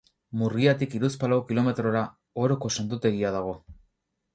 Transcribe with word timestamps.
Murgiatik 0.39 0.95
hiruzpalau 0.99 1.39
kilometrora 1.53 2.03
Oroko 2.49 2.77
Santutegia 2.79 3.39
dago. 3.41 3.59